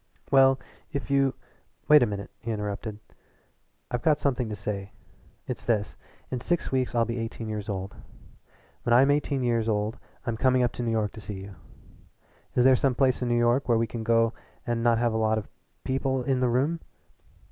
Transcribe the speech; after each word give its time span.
"Well, 0.31 0.59
if 0.91 1.11
you" 1.11 1.35
"Wait 1.87 2.01
a 2.01 2.07
minute," 2.07 2.31
he 2.39 2.49
interrupted. 2.49 2.97
"I've 3.91 4.01
got 4.01 4.19
something 4.19 4.49
to 4.49 4.55
say. 4.55 4.93
It's 5.45 5.63
this: 5.63 5.95
in 6.31 6.39
six 6.39 6.71
weeks 6.71 6.95
I'll 6.95 7.05
be 7.05 7.19
eighteen 7.19 7.47
years 7.49 7.69
old. 7.69 7.93
When 8.81 8.95
I'm 8.95 9.11
eighteen 9.11 9.43
years 9.43 9.69
old 9.69 9.99
I'm 10.25 10.37
coming 10.37 10.63
up 10.63 10.71
to 10.71 10.81
New 10.81 10.89
York 10.89 11.11
to 11.11 11.21
see 11.21 11.35
you. 11.41 11.53
Is 12.55 12.63
there 12.65 12.75
some 12.75 12.95
place 12.95 13.21
in 13.21 13.27
New 13.29 13.37
York 13.37 13.69
where 13.69 13.77
we 13.77 13.85
can 13.85 14.03
go 14.03 14.33
and 14.65 14.81
not 14.81 14.97
have 14.97 15.13
a 15.13 15.17
lot 15.17 15.37
of 15.37 15.47
people 15.83 16.23
in 16.23 16.39
the 16.39 16.49
room?" 16.49 16.79